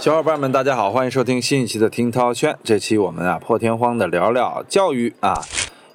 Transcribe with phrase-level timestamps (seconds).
[0.00, 2.56] 小伙伴们，大家好，欢迎收听新一期的听涛轩。
[2.64, 5.38] 这期我们啊破天荒的聊聊教育啊，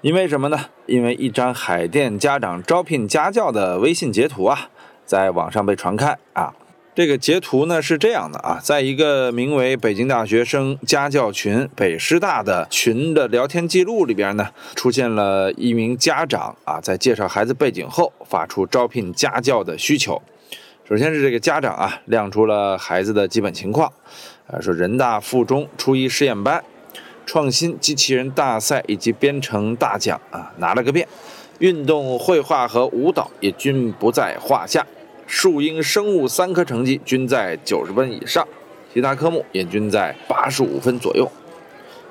[0.01, 0.59] 因为什么呢？
[0.85, 4.69] 因为一张海淀家长招聘家教的微信截图啊，
[5.07, 6.53] 在网上被传开啊。
[6.93, 20.21] 这个截图呢是这样的啊，在一个名为“北京大学生家教群”北师大的群的聊天记录里边呢，出现了一名家长啊，在介绍孩子背景后，发出招聘家教的需求。
[20.87, 23.91] 首先是这个家长啊，亮出了孩子的基本情况，
[24.45, 26.63] 啊，说人大附中初一实验班，
[27.25, 31.07] 创新机器人大赛以及编程大奖啊拿了个遍，
[31.57, 34.85] 运动绘画和舞蹈也均不在话下，
[35.25, 38.47] 数英生物三科成绩均在九十分以上，
[38.93, 41.27] 其他科目也均在八十五分左右。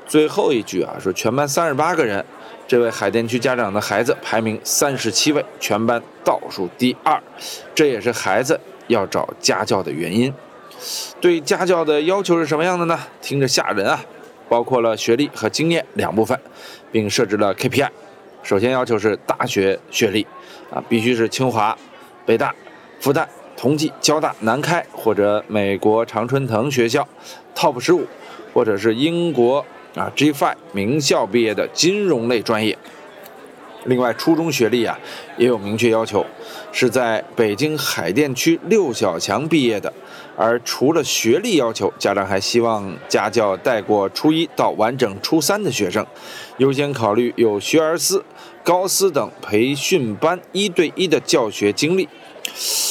[0.04, 2.24] 最后一句啊，说全班三十八个人。
[2.66, 7.22] 这位海淀区家长的孩子排名三十七位，全班倒数第二，
[7.74, 10.32] 这也是孩子要找家教的原因。
[11.20, 12.98] 对家教的要求是什么样的呢？
[13.20, 14.02] 听着吓人啊！
[14.48, 16.38] 包括了学历和经验两部分，
[16.90, 17.88] 并设置了 KPI。
[18.42, 20.26] 首先要求是大学学历
[20.70, 21.76] 啊，必须是清华、
[22.24, 22.54] 北大、
[22.98, 27.06] 复旦、同济、交大、南开或者美国常春藤学校
[27.54, 28.06] TOP 十五，
[28.54, 29.64] 或者是英国。
[29.94, 32.76] 啊，G5 名校毕业的金融类专业。
[33.84, 34.98] 另外，初中学历啊
[35.36, 36.24] 也有明确要求，
[36.72, 39.92] 是在北京海淀区六小强毕业的。
[40.36, 46.04] 而除了学历要求，家长还希望家教带过初一到完整初三的学生，
[46.56, 48.24] 优先考虑有学而思、
[48.64, 52.08] 高思等培训班一对一的教学经历。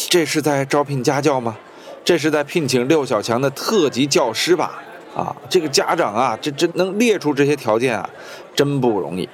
[0.09, 1.57] 这是在招聘家教吗？
[2.05, 4.83] 这是在聘请六小强的特级教师吧？
[5.15, 8.09] 啊，这个家长啊，这这能列出这些条件啊，
[8.55, 9.27] 真不容易。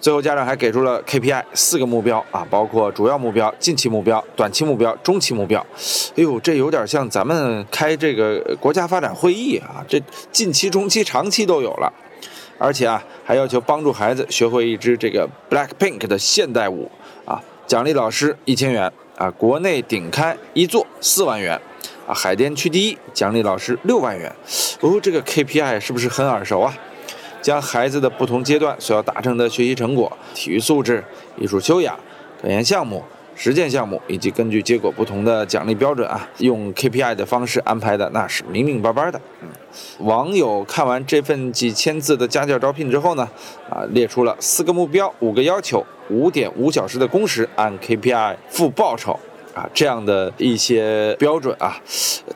[0.00, 5.60] 最后，家长还给出了 KPI 四个目标啊，包括主要目标、近期目标、短期目标、中期目标。
[6.16, 10.00] 哎呦，这有点像咱们开这个国家发展会议啊，这
[10.30, 11.92] 近期、中期、长期都有了。
[12.58, 16.90] 而且啊，还要求帮助孩子学会一支这个 Black Pink 的现代舞
[17.24, 21.60] 啊，奖励老师一千元啊，国内顶开一座四万元。
[22.08, 24.34] 啊，海淀区第一，奖励老师六万元。
[24.80, 26.74] 哦，这个 KPI 是不是很耳熟啊？
[27.42, 31.04] 将孩子的不同阶段所要达成的学习成果、体育素质、
[31.36, 31.94] 艺术修养、
[32.40, 33.04] 科研项目、
[33.36, 39.20] 实践项目，以及根据结果不同的奖励标准啊，用 KPI 的方式安排的，那是明明白白的。
[39.42, 39.48] 嗯，
[39.98, 43.28] 网友看完这份几千字的家教招聘之后呢，
[43.68, 49.20] 啊，列出了四个目标、五个要求、五点五小时的工时，按 KPI 付报酬。
[49.58, 51.76] 啊，这样的一些标准啊，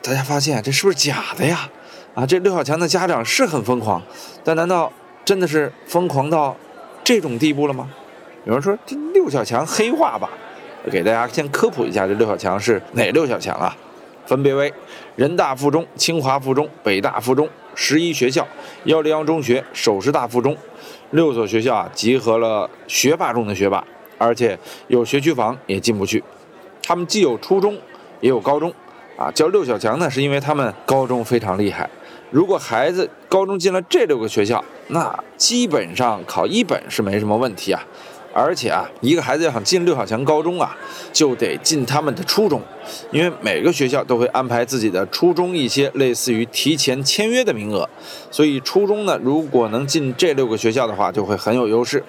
[0.01, 1.69] 大家发现这是不是假的呀？
[2.13, 4.01] 啊，这六小强的家长是很疯狂，
[4.43, 4.91] 但难道
[5.23, 6.53] 真的是疯狂到
[7.01, 7.89] 这种地步了吗？
[8.43, 10.29] 有人说这六小强黑化吧，
[10.91, 13.73] 给大家先科普一下，这六小强是哪六小强啊？
[14.25, 14.73] 分别为
[15.15, 18.45] 人大附中、清华附中、北大附中、十一学校、
[18.83, 20.57] 幺零幺中学、首师大附中，
[21.11, 23.81] 六所学校啊，集合了学霸中的学霸，
[24.17, 26.21] 而且有学区房也进不去。
[26.83, 27.77] 他们既有初中，
[28.19, 28.71] 也有高中，
[29.17, 31.89] 啊，叫六小强呢，是因为他们高中非常厉害。
[32.29, 37.81] 如果孩子高中进了这六个学校，那基本上考一本是没什么问题啊。
[38.35, 40.75] 而且啊，一个孩子要想进六小强高中啊，
[41.13, 42.59] 就得进他们的初中，
[43.11, 47.87] 因为每个学校都会安排自己的初中一些类似于提前签约的名额，
[48.31, 52.03] 所以初中呢，如果能进这六个学校的话，就会很有优势，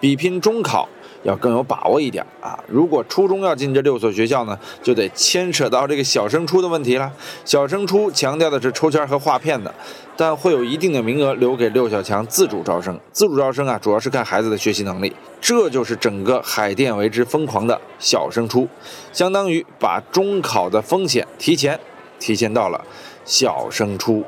[0.00, 0.88] 比拼中考。
[1.22, 2.58] 要更有把握一点啊！
[2.66, 7.10] 如果初中要进这六所学校呢，就得牵扯到这个小升初的问题了。
[7.44, 9.72] 小升初强调的是抽签和划片的，
[10.16, 12.98] 但会有一定的名额留给六小强自主招生。
[13.12, 15.12] 自主招生啊，主要是看孩子的学习能力。
[15.40, 18.68] 这就是整个海淀为之疯狂的小升初，
[19.12, 21.78] 相当于把中考的风险提前
[22.18, 22.84] 提前到了
[23.24, 24.24] 小升初。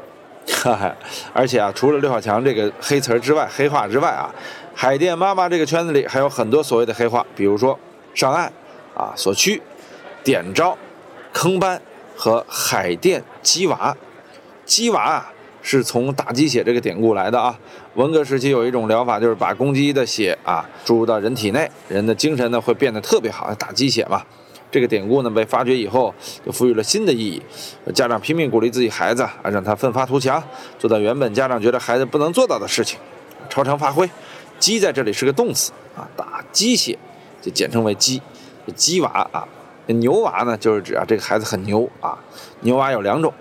[0.47, 0.95] 哈哈，
[1.33, 4.33] 而且啊，除了六小强这个黑词儿之外，黑话之外啊。
[4.75, 7.79] 海淀妈妈这个圈子里还有很多所谓的黑话，比如说
[8.15, 8.53] 上岸
[8.95, 9.63] 啊、所趋、
[10.23, 10.77] 点招、
[11.33, 11.81] 坑班
[12.17, 13.97] 和海淀鸡娃。
[14.65, 15.33] 鸡娃啊
[15.63, 17.59] 是从打鸡血这个典故来的啊。
[17.95, 24.23] 文革时期有一种疗法，就是把公鸡的血啊注入到人体内，人的精神呢会变得特别好，打鸡血嘛。
[24.71, 26.13] 这个典故呢被发掘以后，
[26.45, 27.41] 就赋予了新的意义。
[27.95, 30.43] 家长拼命鼓励自己孩子啊，让他奋发图强，
[30.79, 32.99] 做到原本家长觉得孩子不能做到的事情，
[33.49, 34.09] 超常发挥。
[34.59, 36.99] 鸡在这里是个动词啊，打鸡血
[37.43, 38.21] 就简称为鸡，
[38.75, 39.47] 鸡娃啊。
[39.87, 42.19] 牛娃呢，就是指啊这个孩子很牛啊。
[42.61, 43.33] 牛娃有两种，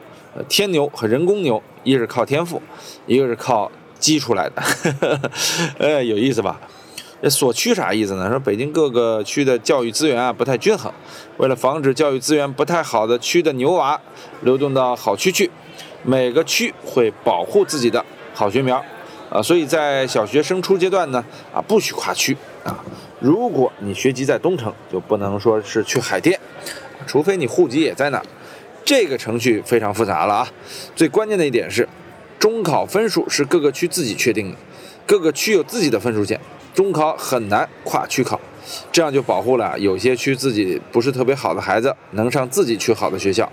[0.50, 2.62] 天牛和人工牛，一是靠天赋，
[3.08, 4.62] 一个是靠鸡出来的。
[5.80, 6.60] 呃，有意思吧？
[7.22, 8.30] 这所区啥意思呢？
[8.30, 10.92] 说北京各个区的教育资源啊不太均衡，
[11.38, 13.98] 为了防止教育资源不太好的区的牛娃
[14.42, 15.50] 流动到好区去，
[16.04, 18.84] 每个区会保护自己的好学苗，
[19.34, 22.86] 啊，所以在小学升初阶段呢，啊，不许跨区啊。
[23.20, 26.40] 如果你学籍在东城，就不能说是去海淀，
[27.08, 28.26] 除非你户籍也在那儿。
[28.86, 30.48] 这个程序非常复杂了啊。
[30.96, 31.90] 最关键的一点是，
[32.38, 34.58] 中考分数是各个区自己确定的，
[35.08, 36.40] 各个区有自己的分数线，
[36.76, 38.40] 中考很难跨区考。
[38.92, 43.52] 这样就保护了有些区自己不是特别好的孩子能上自己区好的学校。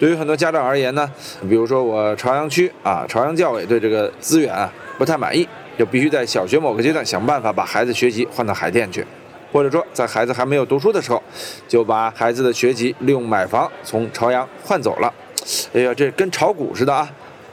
[0.00, 1.12] 对于很多家长而言呢，
[1.42, 5.46] 比如说我朝阳区啊，朝阳教委对这个资源啊不太满意，
[5.78, 9.06] 就必须在小学某个阶段想办法把孩子学籍换到海淀去，
[9.52, 11.22] 或者说在孩子还没有读书的时候，
[11.68, 15.12] 就把孩子的学籍利用买房从朝阳换走了。
[15.74, 17.06] 哎呀，这跟炒股似的啊！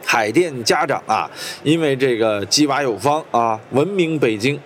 [0.05, 1.29] 海淀家长啊，
[1.63, 4.57] 因为这个鸡娃有方啊，闻名北京。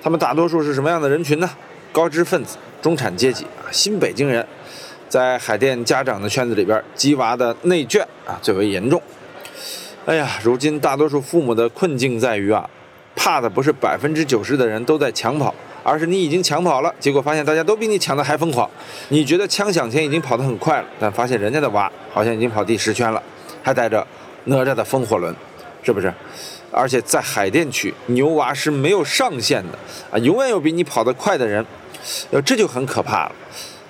[0.00, 1.50] 他们大多数是什么样的人群呢？
[1.90, 4.46] 高知分子、中产阶级啊，新北京人。
[5.08, 9.00] 在海淀家长的圈子里边，鸡娃的内卷啊最为严重。
[10.04, 12.68] 哎呀，如今大多数父母的困境在于啊，
[13.14, 18.68] 怕的不是百分之九十的人都在抢跑，而是你已经抢跑了，结果发现大家都比你抢的还疯狂。
[19.08, 23.22] 你觉得枪响前已经跑得很快了，但发现人家的娃好像已经跑第十圈了，
[23.62, 24.06] 还带着
[24.44, 25.34] 哪吒的风火轮，
[25.82, 26.12] 是不是？
[26.70, 29.78] 而且在海淀区，牛娃是没有上限的
[30.10, 31.64] 啊，永远有比你跑得快的人，
[32.30, 33.32] 呃，这就很可怕了。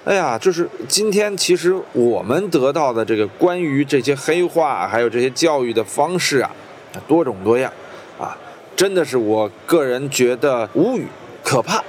[0.07, 6.49] 哎呀，就是今天，其实我们得到的这个关于这些黑话，还有这些教育的方式啊，
[7.09, 7.73] 多种多样，
[8.17, 8.39] 啊，
[8.77, 11.09] 真的是我个人觉得无语、
[11.43, 11.83] 可怕。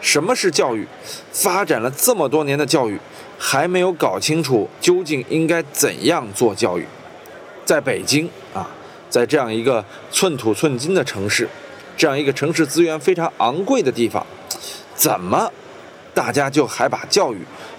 [0.00, 0.84] 什么是教育？
[1.30, 2.98] 发展了这么多年的教育，
[3.38, 6.84] 还没有搞清楚究竟应该怎样做教育。
[7.64, 8.68] 在北京啊，
[9.08, 11.48] 在这样一个寸土寸金的城市，
[11.96, 14.26] 这样一个城市资源非常昂贵的地方，
[14.96, 15.52] 怎么？
[16.20, 17.38] 大家就还把教育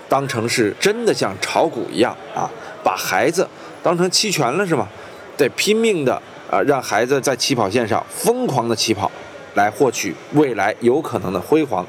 [0.09, 2.49] 当成是真的像炒股一样啊，
[2.83, 3.47] 把孩子
[3.83, 4.89] 当成期权了是吗？
[5.38, 9.11] 得拼命的啊，让孩子在起跑线上疯狂的起跑，
[9.53, 11.85] 来获取未来有可能的辉煌，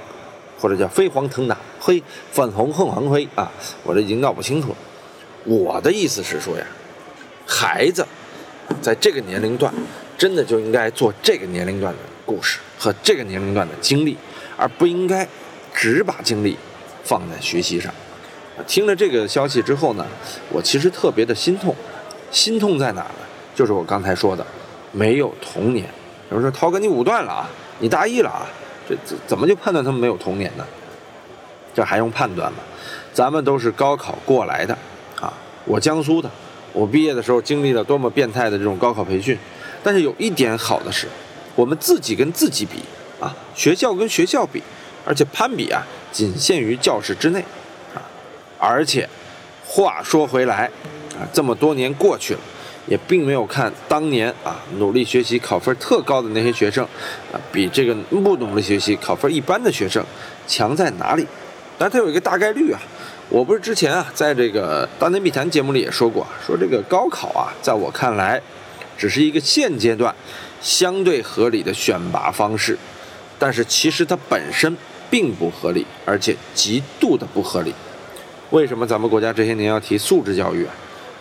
[0.60, 3.50] 或者叫飞黄腾达，嘿粉红凤凰灰啊！
[3.82, 4.76] 我这已经闹不清楚了。
[5.44, 6.66] 我的意思是说呀，
[7.46, 8.06] 孩子
[8.82, 9.72] 在这个年龄段，
[10.18, 14.18] 真的就应该做这个年龄段的故事和这个年龄段的经历，
[14.58, 15.26] 而不应该。
[15.82, 16.56] 只把精力
[17.02, 17.92] 放在学习上，
[18.68, 20.06] 听了这个消息之后呢，
[20.48, 21.74] 我其实特别的心痛。
[22.30, 23.14] 心痛在哪呢？
[23.52, 24.46] 就是我刚才说的，
[24.92, 25.84] 没有童年。
[26.30, 27.50] 有人说涛哥你武断了啊，
[27.80, 28.46] 你大意了啊，
[28.88, 30.64] 这怎怎么就判断他们没有童年呢？
[31.74, 32.58] 这还用判断吗？
[33.12, 34.72] 咱们都是高考过来的
[35.20, 36.30] 啊，我江苏的，
[36.72, 39.36] 我毕业的时候经历了多么变态的这种高考培训。
[39.82, 41.08] 但是有一点好的是，
[41.56, 42.78] 我们自己跟自己比
[43.20, 44.62] 啊，学校跟学校比。
[45.04, 45.82] 而且攀比啊，
[46.12, 47.40] 仅限于教室之内，
[47.94, 47.98] 啊，
[48.58, 49.08] 而且
[49.66, 50.70] 话说回来，
[51.18, 52.40] 啊，这么多年过去了，
[52.86, 56.84] 也并没有看当年啊努力学习考分特高的那些学生，
[57.32, 60.04] 啊，比这个不努力学习考分一般的学生
[60.46, 61.26] 强在哪里？
[61.76, 62.80] 但它有一个大概率啊，
[63.28, 68.40] 我不是之前啊在这个大内密谈节目里也说过，说这个高考啊，在我看来，
[68.96, 70.14] 只是一个现阶段
[70.60, 72.78] 相对合理的选拔方式，
[73.36, 74.76] 但是其实它本身。
[75.12, 77.74] 并不合理，而且极度的不合理。
[78.48, 80.72] 为什么咱们国家这些年要提素质教育啊？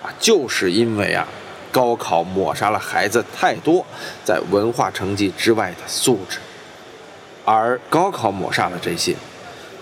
[0.01, 1.27] 啊，就是因为啊，
[1.74, 3.86] 高考抹杀了孩子太多
[4.24, 6.38] 在文化成绩之外的素质，
[7.43, 9.13] 而高考抹杀了这些，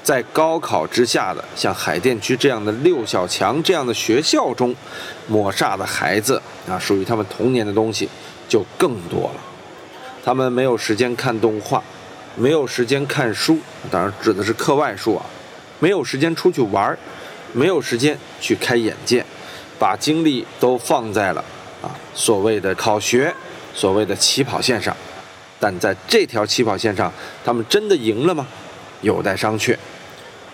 [0.01, 4.75] 在高考之下的像海淀区这样的六小强这样的学校中，
[5.27, 8.09] 抹杀的孩子啊，属于他们童年的东西
[8.47, 9.41] 就更多了。
[10.25, 11.83] 他们没有时间看动画。
[12.39, 13.59] 没有时间看书，
[13.91, 15.25] 当然指的是课外书啊。
[15.79, 16.97] 没有时间出去玩，
[17.51, 19.25] 没有时间去开眼界，
[19.77, 21.43] 把精力都放在了
[21.81, 23.33] 啊所谓的考学，
[23.73, 24.95] 所谓的起跑线上。
[25.59, 27.11] 但在这条起跑线上，
[27.43, 28.47] 他们真的赢了吗？
[29.01, 29.77] 有待商榷。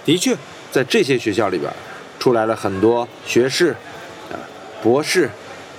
[0.03, 0.35] 的确，
[0.71, 1.71] 在这些学校里边，
[2.19, 3.75] 出来了很多学士，
[4.31, 4.41] 啊，
[4.81, 5.29] 博士，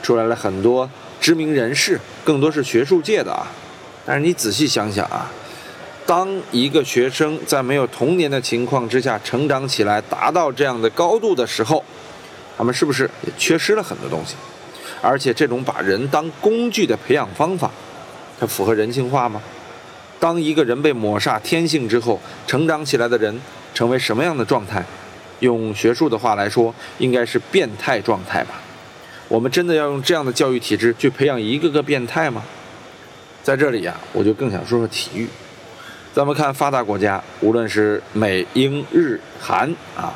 [0.04, 0.88] 出来了很多
[1.20, 3.50] 知名人士，更多是学术界的啊。
[4.04, 5.28] 但是你仔细想想啊。
[6.06, 11.84] 当一个学生在没有童年的情况之下成长起来，达到这样的高度的时候，
[12.56, 14.36] 他们是不是也缺失了很多东西？
[15.02, 17.70] 而且这种把人当工具的培养方法，
[18.38, 19.42] 它符合人性化吗？
[20.20, 23.40] 当一个人被抹杀天性之后，成长起来的人
[23.74, 24.84] 成为什么样的状态？
[25.40, 28.62] 用学术的话来说，应该是变态状态吧？
[29.28, 32.44] 我们真的要用这样的教育体制去培养一个个变态吗？
[33.42, 35.28] 在这里呀，我就更想说说体育。
[36.16, 40.14] 咱们看发达国家，无论是美、英、日、韩啊，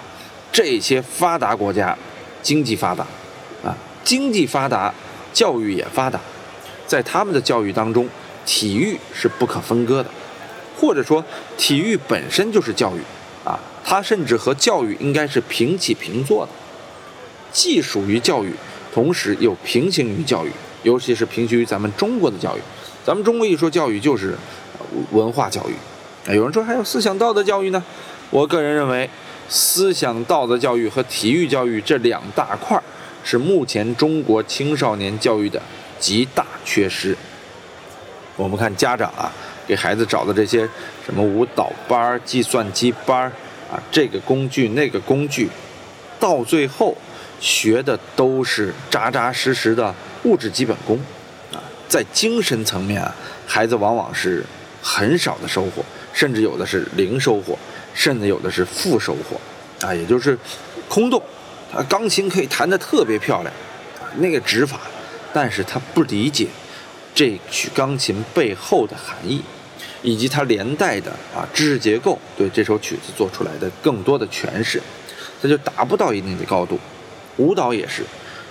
[0.50, 1.94] 这些发达国家，
[2.40, 3.06] 经济发达，
[3.62, 4.94] 啊，经济发达
[5.34, 6.18] 教育也发达，
[6.86, 8.08] 在他们的教育当中，
[8.46, 10.08] 体育是不可分割的，
[10.74, 11.22] 或者说
[11.58, 13.00] 体育本身就是教育
[13.44, 16.52] 啊，它甚至和教育应该是平起平坐的，
[17.52, 18.54] 既属于教育，
[18.90, 20.50] 同时又平行于教育，
[20.82, 22.60] 尤其是平行于咱们中国的教育。
[23.04, 24.36] 咱们中国一说教育就是
[25.12, 27.82] 文化教育，啊，有人说还有思想道德教育呢。
[28.30, 29.08] 我个人认为，
[29.48, 32.80] 思想道德教育和体育教育这两大块
[33.24, 35.60] 是目前中国青少年教育的
[35.98, 37.16] 极大缺失。
[38.36, 39.32] 我们看家长啊，
[39.66, 40.68] 给孩子找的这些
[41.04, 43.24] 什么舞蹈班、计算机班
[43.70, 45.48] 啊，这个工具那个工具，
[46.20, 46.96] 到最后
[47.40, 49.92] 学的都是扎扎实实的
[50.22, 51.00] 物质基本功。
[51.90, 53.12] 在精神层面啊，
[53.48, 54.44] 孩子往往是
[54.80, 57.58] 很少的收获，甚至有的是零收获，
[57.92, 59.40] 甚至有的是负收获，
[59.84, 60.38] 啊，也就是
[60.88, 61.20] 空洞。
[61.72, 63.52] 他钢琴可以弹得特别漂亮，
[64.18, 64.78] 那个指法，
[65.32, 66.46] 但是他不理解
[67.12, 69.42] 这曲钢琴背后的含义，
[70.02, 74.80] 以及它连带的啊知识结构对这首曲子做出来的更多的诠释，
[75.42, 76.78] 他就达不到一定的高度。
[77.36, 78.04] 舞蹈也是，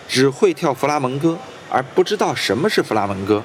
[0.09, 1.37] 只会跳弗拉门戈。
[1.69, 3.43] 而不知道什么是弗拉门戈，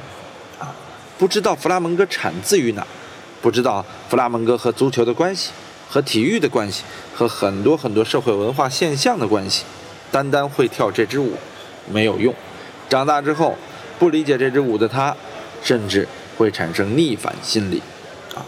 [0.59, 0.75] 啊，
[1.19, 2.87] 不知道弗拉门戈产自于哪，
[3.43, 5.50] 不知道弗拉门戈和足球的关系，
[5.88, 9.64] 和体育的关系，和很多很多社会文化现象的关系，
[10.11, 11.35] 单单会跳这支舞
[11.93, 12.35] 没有用，
[12.88, 13.57] 长大之后
[13.99, 15.14] 不理解这支舞的他，
[15.62, 17.83] 甚至会产生逆反心理，
[18.35, 18.40] 啊，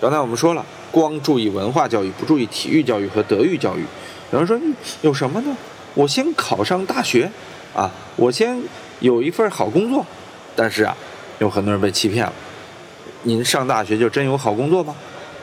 [0.00, 3.84] 刚才我们说了，光注意文化教育，不注意体育教育和德育教育，
[4.32, 4.58] 有人说
[5.02, 5.54] 有什么呢？
[5.92, 7.30] 我先考上大学，
[7.74, 8.58] 啊，我先。
[9.00, 10.06] 有一份好工作，
[10.54, 10.96] 但是啊，
[11.38, 12.32] 有很多人被欺骗了。
[13.24, 14.94] 您上大学就真有好工作吗？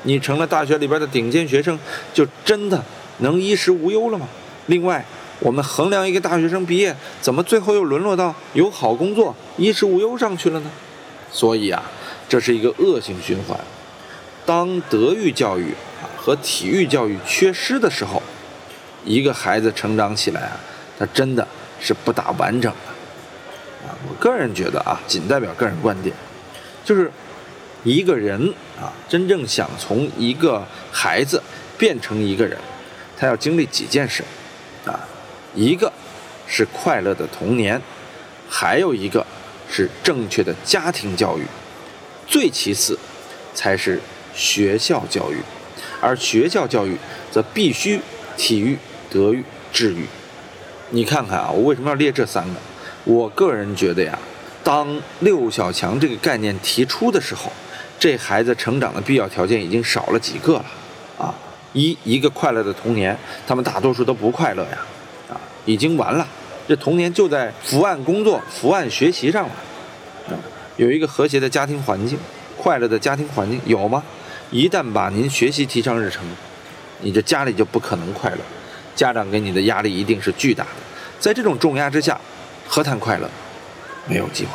[0.04, 1.78] 你成了大学里边的顶尖学生，
[2.14, 2.84] 就真的
[3.20, 4.28] 能衣食无忧了吗？
[4.68, 5.04] 另外，
[5.40, 10.72] 我们衡量一个大学生毕业，怎么最后又沦落到有好工作、衣食无忧上去了呢？
[11.32, 11.84] 所以啊，
[12.30, 13.60] 这是一个恶性循环。
[14.46, 15.72] 当德育教育
[16.02, 18.22] 啊和体育教育缺失的时候，
[19.04, 20.60] 一个孩子成长起来啊，
[20.98, 21.46] 他真的
[21.80, 22.97] 是不大完整的。
[23.86, 26.16] 啊我个人觉得啊，仅代表个人观点，
[26.84, 27.12] 就是
[27.84, 31.42] 一个人啊，真正想从一个孩子
[31.78, 32.58] 变成一个人，
[33.18, 34.24] 他要经历几件事
[34.86, 35.00] 啊，
[35.54, 35.92] 一个
[36.48, 37.82] 是快乐的童年，
[38.50, 39.26] 还有一个
[39.70, 41.44] 是正确的家庭教育，
[42.26, 42.98] 最其次
[43.54, 44.02] 才是
[44.34, 45.38] 学校教育，
[46.02, 46.98] 而学校教育
[47.32, 48.02] 则必须
[48.36, 48.78] 体育、
[49.10, 50.06] 德育、智育。
[50.90, 52.60] 你看看啊，我为什么要列这三个？
[53.08, 54.20] 我个人觉得呀，
[54.66, 54.86] 当
[55.22, 57.50] 六小强这个概念提出的时候，
[57.98, 60.66] 这孩子成长的必要条件已经少了几个了
[61.18, 61.34] 啊！
[61.72, 64.80] 一一个快乐的童年，他们大多数都不快乐呀，
[65.30, 66.28] 啊，已经完了，
[66.68, 69.56] 这童年就在伏案工作、伏案学习上了。
[70.28, 70.36] 啊，
[70.76, 72.20] 有一个和谐的家庭环境，
[72.58, 74.04] 快乐的家庭环境有吗？
[74.52, 76.26] 一旦把您学习提上日程，
[77.00, 78.40] 你这家里就不可能快乐，
[78.98, 80.70] 家长给你的压力一定是巨大的，
[81.22, 82.20] 在这种重压之下。
[82.68, 83.30] 何谈快乐？
[84.08, 84.52] 没有机会。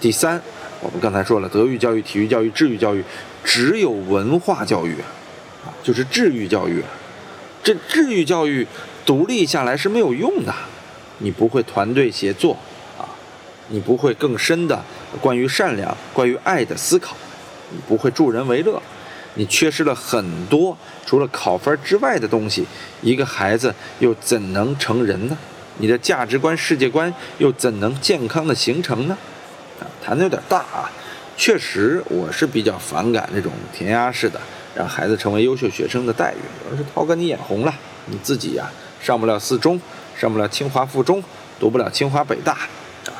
[0.00, 0.40] 第三，
[0.80, 3.04] 我们刚才说了，德育教育、体育教育、智育教育，
[3.44, 4.94] 只有文化教育
[5.64, 6.82] 啊，就是智育教育。
[7.62, 8.66] 这智育教育
[9.04, 10.54] 独立下来是没有用的，
[11.18, 12.56] 你不会团队协作
[12.96, 13.04] 啊，
[13.68, 14.82] 你不会更深的
[15.20, 17.16] 关于善良、关于爱的思考，
[17.70, 18.80] 你不会助人为乐，
[19.34, 22.64] 你缺失了很多除了考分之外的东西，
[23.02, 25.36] 一个孩子又怎能成人呢？
[25.78, 29.16] 你的价值观、世界观又怎能健康的形成呢？
[29.80, 30.90] 啊，谈的有点大啊。
[31.36, 34.40] 确实，我是比较反感这种填鸭式的
[34.74, 36.42] 让孩子成为优秀学生的待遇。
[36.64, 37.72] 有人说：“涛哥，你眼红了，
[38.06, 38.68] 你自己呀，
[39.00, 39.80] 上不了四中，
[40.16, 41.22] 上不了清华附中，
[41.60, 42.54] 读不了清华北大，
[43.06, 43.14] 啊，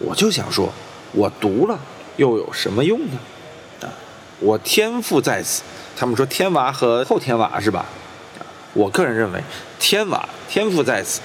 [0.00, 0.72] 我就想说，
[1.12, 1.78] 我读了
[2.16, 3.18] 又有什么用呢？
[3.82, 3.86] 啊，
[4.40, 5.62] 我天赋在此。
[5.96, 7.86] 他们说天娃和后天娃是吧？
[8.40, 8.42] 啊，
[8.74, 9.40] 我个人认为，
[9.78, 11.20] 天娃天赋在此。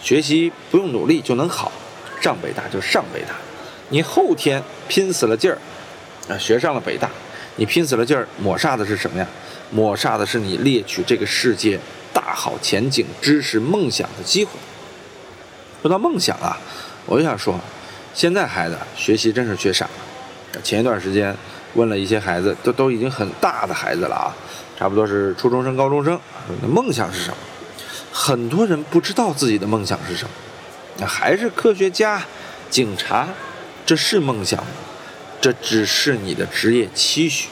[0.00, 1.72] 学习不用努力就能好，
[2.20, 3.34] 上北大就上北大。
[3.90, 5.58] 你后天拼死了劲儿，
[6.28, 7.10] 啊，学上了北大，
[7.56, 9.26] 你拼死了劲儿抹煞的是什么呀？
[9.70, 11.78] 抹煞的是你猎取这个世界
[12.12, 14.52] 大好前景、知识梦想的机会。
[15.82, 16.58] 说到梦想啊，
[17.06, 17.58] 我就想说，
[18.14, 20.60] 现在孩子学习真是学傻了。
[20.62, 21.34] 前一段时间
[21.74, 24.34] 问了一些孩子，都都已经很大的孩子了啊，
[24.78, 26.18] 差不多是初中生、高中生，
[26.62, 27.36] 那梦想是什么？
[28.20, 30.30] 很多人不知道自己的梦想是什么，
[30.96, 32.20] 那还是科学家、
[32.68, 33.28] 警察，
[33.86, 34.66] 这是梦想吗？
[35.40, 37.46] 这只是你的职业期许。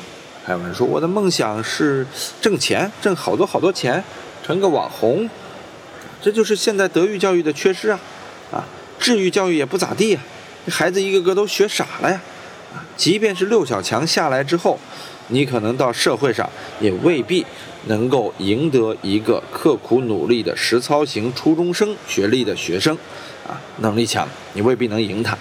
[0.45, 2.05] 还有人说我的梦想是
[2.41, 4.03] 挣钱，挣好多好多钱，
[4.45, 5.31] 成个网红。
[6.21, 8.01] 这就是现在德育教育的缺失啊！
[8.51, 8.65] 啊，
[8.99, 10.21] 智育教育也不咋地呀，
[10.69, 12.21] 孩子一个个都学傻了呀。
[12.97, 14.81] 即便是六小强下来之后，
[15.29, 17.47] 你可能到社会上也未必
[17.87, 22.97] 能够赢得一个刻苦努力的实操型初中生学历的学生，
[23.47, 25.37] 啊，能力强，你未必能赢他，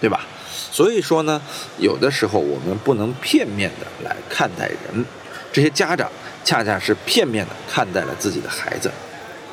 [0.00, 0.26] 对吧？
[0.72, 1.40] 所以说呢，
[1.78, 5.04] 有的时候我们不能片面的来看待人，
[5.52, 6.10] 这些家长
[6.44, 8.90] 恰恰是片面的看待了自己的孩子。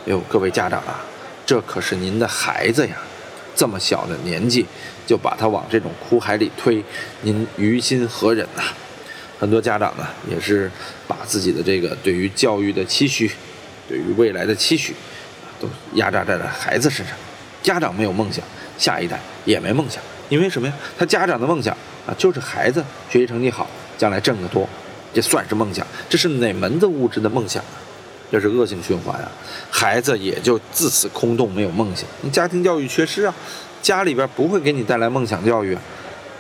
[0.06, 1.04] 哟，各位家长啊，
[1.46, 2.96] 这可是您的孩子呀，
[3.56, 4.66] 这么小的年纪
[5.06, 6.84] 就把他往这种苦海里推，
[7.22, 8.64] 您于心何忍呐？
[9.40, 10.72] 很多家长呢，也是
[11.08, 13.32] 把自己的这个对于教育的期许，
[13.88, 14.96] 对于未来的期许，
[15.60, 17.16] 都压榨在了孩子身上。
[17.62, 18.44] 家长没有梦想，
[18.78, 20.02] 下一代也没梦想。
[20.30, 20.74] 因为什么呀？
[20.98, 21.76] 他家长的梦想
[22.06, 23.68] 啊，就是孩子学习成绩好，
[23.98, 24.68] 将来挣得多，
[25.14, 25.86] 这算是梦想？
[26.10, 27.78] 这是哪门子物质的梦想啊？
[28.30, 29.32] 这是恶性循环啊！
[29.72, 32.06] 孩子也就自此空洞，没有梦想。
[32.20, 33.34] 你家庭教育缺失啊，
[33.82, 35.82] 家里边不会给你带来梦想教育啊。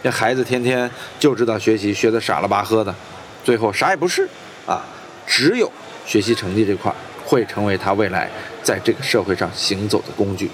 [0.07, 2.95] 这孩子天天就知道学习，学的傻了吧呵的，
[3.43, 4.25] 最后啥也不是
[4.65, 4.81] 啊。
[5.25, 5.69] 只有
[6.05, 6.89] 学习成绩这块
[7.25, 8.31] 会成为他未来
[8.63, 10.49] 在这个社会上行走的工具，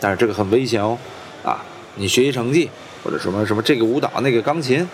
[0.00, 0.96] 但是这个很危险哦，
[1.44, 1.62] 啊。
[1.96, 2.70] 你学习成绩，
[3.02, 4.88] 或者什么什么这个舞蹈那个钢琴，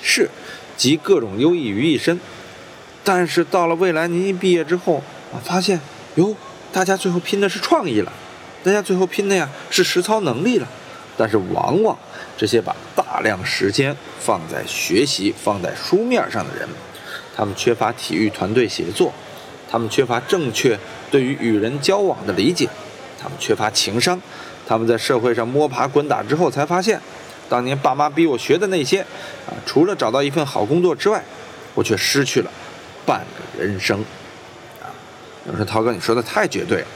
[0.00, 0.30] 是
[0.78, 2.18] 集各种优异于一身，
[3.04, 5.78] 但是到了未来您一毕业之后啊，发现
[6.14, 6.34] 哟，
[6.72, 8.10] 大家最后拼的是创意了，
[8.64, 10.66] 大家最后拼的呀是实操能力了，
[11.18, 11.98] 但是往往
[12.36, 16.66] 这些把大量时间放在学习、放在书面上的人，
[17.36, 19.12] 他们缺乏体育团队协作，
[19.68, 20.78] 他们缺乏正确
[21.10, 22.68] 对于与人交往的理解，
[23.20, 24.18] 他们缺乏情商。
[24.66, 27.00] 他们在社会上摸爬滚打之后，才发现，
[27.48, 29.00] 当年爸妈逼我学的那些，
[29.46, 31.24] 啊，除了找到一份好工作之外，
[31.74, 32.50] 我却失去了
[33.04, 33.20] 半
[33.56, 33.98] 个人生。
[34.80, 34.92] 啊，
[35.46, 36.86] 有人说涛哥，你说的太绝对了。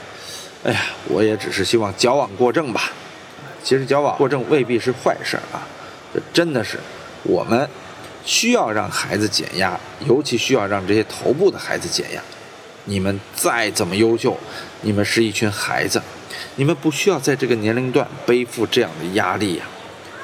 [0.65, 2.91] 哎呀，我也只是希望矫枉过正吧。
[3.63, 5.65] 其实矫枉过正未必是坏事啊。
[6.13, 6.77] 这真的是，
[7.23, 7.67] 我们
[8.23, 12.21] 需要让孩子减压，尤其需要让这些头部的孩子减压。
[12.85, 14.37] 你们再怎么优秀，
[14.81, 16.01] 你们是一群孩子。
[16.55, 19.65] 你们不需要在这个年龄段背负这样的压力呀，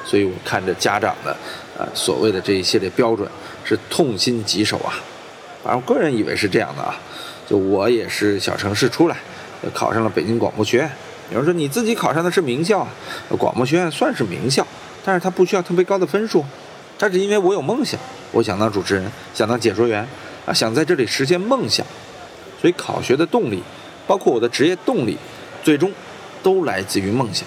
[0.04, 1.36] 所以我看着家长的，
[1.76, 3.28] 呃，所谓的这一系列标准
[3.64, 4.94] 是痛心疾首啊。
[5.64, 6.94] 反正我个人以为是这样的啊，
[7.48, 9.16] 就我也是小城市出来，
[9.74, 10.90] 考上了北京广播学院。
[11.30, 12.86] 有人说你自己考上的是名校，
[13.38, 14.66] 广播学院算是名校，
[15.04, 16.44] 但是它不需要特别高的分数，
[16.98, 17.98] 它是因为我有梦想，
[18.32, 20.06] 我想当主持人，想当解说员
[20.46, 21.86] 啊，想在这里实现梦想，
[22.60, 23.62] 所以考学的动力，
[24.06, 25.16] 包括我的职业动力，
[25.62, 25.92] 最终。
[26.42, 27.46] 都来自于梦想。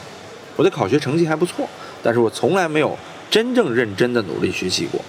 [0.55, 1.67] 我的考学成绩还不错，
[2.03, 2.95] 但是我从来没有
[3.27, 5.01] 真正认真的努力学习过。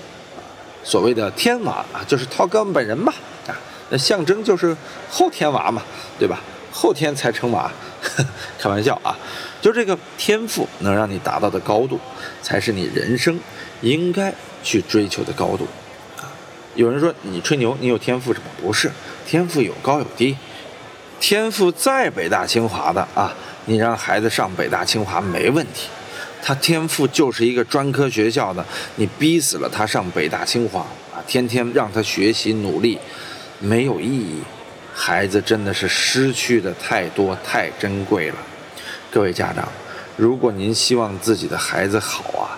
[0.83, 3.13] 所谓的天娃啊，就是涛哥本人嘛
[3.47, 3.53] 啊，
[3.91, 4.75] 那象征就是
[5.11, 5.83] 后天娃嘛，
[6.19, 6.41] 对吧？
[6.73, 7.71] 后天才成娃，
[8.59, 9.17] 开玩笑啊。
[9.61, 11.99] 就这个天赋能让你达到的高度，
[12.43, 13.39] 才是你人生
[13.81, 15.67] 应该去追求的高度
[16.19, 16.29] 啊。
[16.75, 18.47] 有人说你吹牛，你有天赋什么？
[18.61, 18.91] 不是，
[19.27, 20.37] 天赋有高有低。
[21.19, 23.35] 天赋在北大清华的啊。
[23.67, 25.89] 你让孩子上北大清华没问题，
[26.43, 28.63] 他天赋就是一个专科学校的，
[28.97, 30.81] 你逼死了他上北大清华
[31.15, 32.99] 啊，天天让他学习努力，
[33.61, 34.43] 没有意义。
[34.97, 38.37] 孩子真的是失去的太多太珍贵了。
[39.11, 39.69] 各位家长，
[40.17, 42.55] 如果您希望自己的孩子好啊，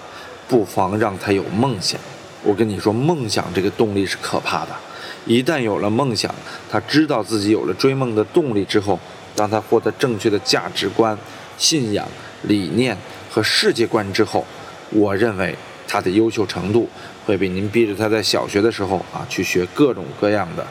[0.46, 1.98] 不妨让他有梦想。
[2.42, 4.76] 我跟你说，梦想这个动力是可怕的，
[5.24, 6.32] 一旦有了梦想，
[6.70, 9.00] 他知道自己有了追梦的动力之后。
[9.34, 11.16] 当他获得正确的价值观、
[11.58, 12.08] 信仰、
[12.44, 12.96] 理念
[13.30, 14.46] 和世界观之后，
[14.90, 15.54] 我认为
[15.86, 16.88] 他的优秀程度
[17.26, 20.66] 会比您逼着他在小学的时候啊去学各种各样的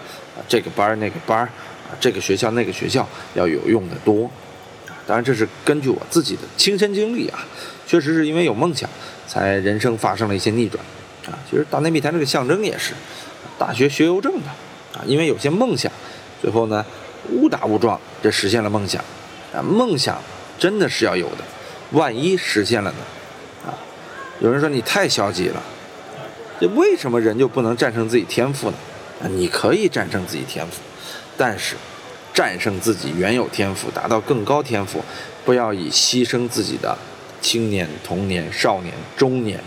[0.48, 1.50] 这个班那个班啊
[2.00, 4.30] 这个学校那个学校要有用的多。
[5.08, 7.40] 当然，这是根据我自己的亲身经历啊，
[7.86, 8.90] 确实是因为有梦想，
[9.28, 10.84] 才人生发生了一些逆转
[11.28, 11.38] 啊。
[11.50, 12.94] 其实大内密谈这个象征也是，
[13.58, 14.48] 大学学邮政的
[14.98, 15.92] 啊，因为有些梦想，
[16.42, 16.86] 最后呢。
[17.32, 19.04] 误打误撞，这实现了梦想，
[19.52, 20.22] 啊，梦想
[20.60, 21.38] 真的是要有的，
[21.90, 22.98] 万一实现了呢？
[23.66, 23.74] 啊，
[24.40, 25.64] 有人说你太消极了，
[26.60, 28.78] 这为什么人就不能战胜自己天赋呢？
[29.22, 30.82] 你可以战胜自己天赋，
[31.38, 31.76] 但是
[32.34, 35.04] 战胜自己原有天赋，达到更高天赋，
[35.44, 36.98] 不要以牺牲自己的
[37.42, 39.60] 青年、童年、少年、中年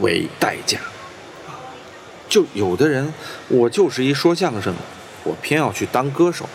[0.00, 0.78] 为代价，
[1.46, 1.58] 啊，
[2.28, 3.12] 就有的人，
[3.48, 4.80] 我就是一说相声的。
[5.24, 6.48] 我偏要去当歌手，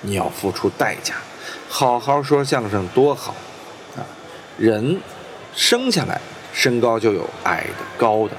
[0.00, 1.14] 你要付出代价。
[1.68, 3.34] 好好说相声多好
[3.96, 4.00] 啊！
[4.56, 5.00] 人
[5.54, 6.20] 生下来
[6.52, 8.34] 身高就有矮的、高的，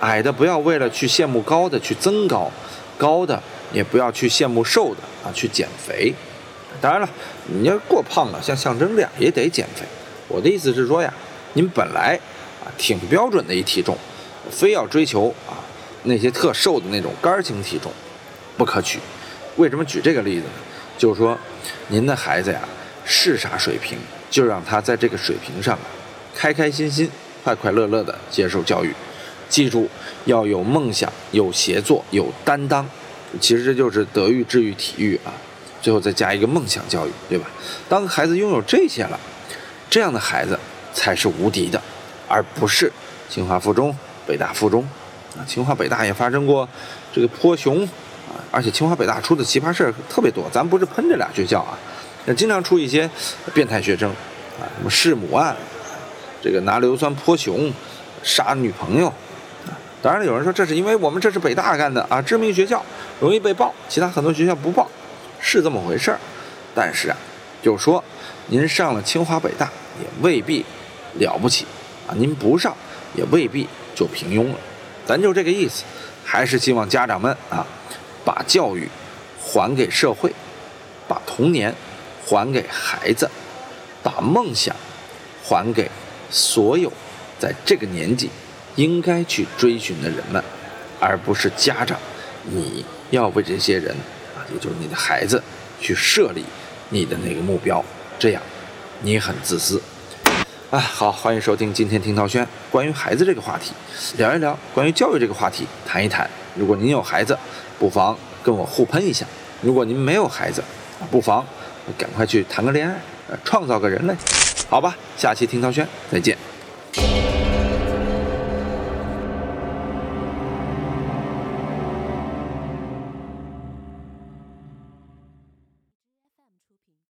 [0.00, 2.50] 矮的不要为了去羡慕高的去增高，
[2.98, 6.12] 高的也不要去羡慕瘦的啊去减肥。
[6.80, 7.08] 当然了，
[7.46, 9.84] 你要过胖了，像象征这样也得减肥。
[10.28, 11.12] 我的意思是说呀，
[11.52, 12.18] 您本来
[12.64, 13.96] 啊挺标准的一体重，
[14.50, 15.60] 非要追求啊
[16.04, 17.92] 那些特瘦的那种杆型体重，
[18.56, 18.98] 不可取。
[19.56, 20.52] 为什么举这个例子呢？
[20.96, 21.36] 就是说，
[21.88, 22.60] 您的孩子呀
[23.04, 23.98] 是啥水平，
[24.30, 25.78] 就让他在这个水平上
[26.34, 27.10] 开开心心、
[27.44, 28.94] 快快乐乐的接受教育。
[29.50, 29.86] 记住，
[30.24, 32.88] 要有梦想、有协作、有担当。
[33.38, 35.34] 其实这就是德育、智育、体育啊。
[35.82, 37.46] 最后再加一个梦想教育，对吧？
[37.88, 39.18] 当孩子拥有这些了，
[39.88, 40.58] 这样的孩子
[40.92, 41.80] 才是无敌的，
[42.28, 42.92] 而不是
[43.30, 44.86] 清华附中、北大附中
[45.34, 45.40] 啊。
[45.46, 46.68] 清华北大也发生过
[47.14, 47.82] 这个泼熊
[48.28, 50.44] 啊，而且清华北大出的奇葩事儿特别多。
[50.52, 51.78] 咱不是喷这俩学校啊，
[52.26, 53.08] 那经常出一些
[53.54, 54.10] 变态学生
[54.60, 55.56] 啊，什么弑母案，
[56.42, 57.72] 这个拿硫酸泼熊、
[58.22, 59.10] 杀女朋友。
[60.02, 62.82] 当然了，有人说这是因为我们这是北大干的啊，知名学校
[63.20, 64.88] 容易被报，其他很多学校不报。
[65.42, 66.18] 是这么回事儿，
[66.74, 67.16] 但是啊，
[67.62, 68.02] 就说
[68.48, 70.64] 您上了清华北大也未必
[71.14, 71.66] 了不起
[72.06, 72.74] 啊，您不上
[73.14, 74.58] 也未必就平庸了，
[75.06, 75.84] 咱就这个意思，
[76.24, 77.66] 还是希望家长们啊，
[78.24, 78.88] 把教育
[79.42, 80.30] 还给社会，
[81.08, 81.74] 把童年
[82.26, 83.30] 还给孩子，
[84.02, 84.76] 把梦想
[85.42, 85.90] 还给
[86.30, 86.92] 所有
[87.38, 88.28] 在这个年纪
[88.76, 90.42] 应该去追寻的人们，
[90.98, 91.98] 而不是家长，
[92.44, 93.94] 你要为这些人
[94.36, 94.40] 啊。
[94.52, 95.42] 也就是你的孩子
[95.80, 96.44] 去设立
[96.88, 97.84] 你的那个目标，
[98.18, 98.42] 这样
[99.02, 99.80] 你很自私。
[100.70, 103.72] 啊，好，欢迎收听今天听涛轩关于孩子这个话题，
[104.16, 106.28] 聊一聊关于教育这个话题，谈一谈。
[106.56, 107.36] 如果您有孩子，
[107.78, 109.24] 不妨跟我互喷一下；
[109.62, 110.62] 如果您没有孩子，
[111.10, 111.44] 不妨
[111.98, 114.14] 赶快去谈个恋爱，呃，创造个人类。
[114.68, 116.36] 好吧，下期听涛轩再见。